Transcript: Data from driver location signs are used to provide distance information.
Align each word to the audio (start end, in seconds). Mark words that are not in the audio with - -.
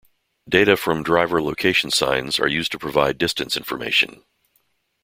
Data 0.49 0.75
from 0.77 1.03
driver 1.03 1.39
location 1.43 1.91
signs 1.91 2.39
are 2.39 2.47
used 2.47 2.71
to 2.71 2.79
provide 2.79 3.19
distance 3.19 3.55
information. 3.55 4.23